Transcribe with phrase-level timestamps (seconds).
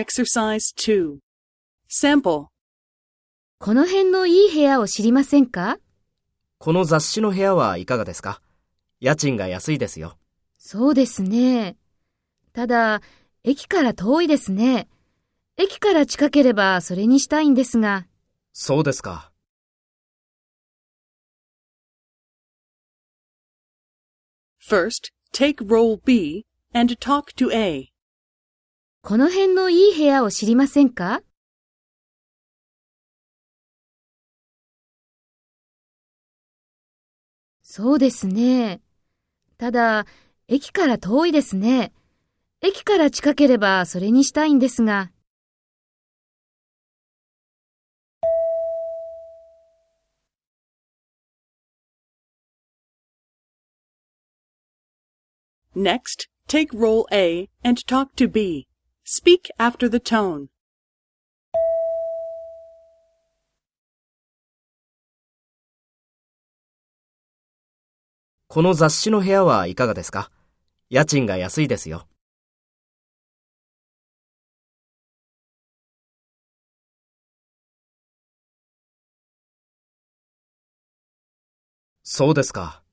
[0.00, 1.18] Exercise 2.
[1.90, 2.46] Sample.
[3.58, 5.76] この辺のいい部屋を知りませんか？
[6.56, 8.40] この雑誌の部屋はいかがですか？
[8.98, 10.16] 家賃が安いですよ。
[10.56, 11.76] そうですね。
[12.54, 13.02] ただ、
[13.44, 14.88] 駅から遠いですね。
[15.58, 18.06] 駅から近ければそれにしたいんですが。
[18.54, 19.30] そうですか。
[24.66, 27.92] First, take role B and talk to A.
[29.02, 31.22] この辺のいい部屋を知りませんか？
[37.62, 38.82] そうですね。
[39.56, 40.06] ただ、
[40.48, 41.92] 駅から遠いですね。
[42.60, 45.10] 駅から近ければそれにしたいんですが。
[55.74, 58.69] Next, take role A and talk to B.
[59.12, 60.46] Speak after the tone.
[68.46, 70.30] この雑誌の部屋はいかがですか？
[70.90, 72.06] 家賃が安いですよ。
[82.04, 82.84] そうですか。